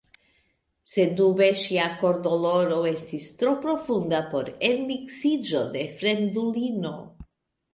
Sendube 0.93 1.49
ŝia 1.63 1.85
kordoloro 1.99 2.79
estis 2.93 3.27
tro 3.41 3.53
profunda 3.67 4.23
por 4.33 4.51
enmiksiĝo 4.71 5.63
de 5.77 5.85
fremdulino. 6.01 6.97